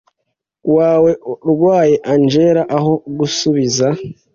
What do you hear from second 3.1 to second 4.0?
gusubiza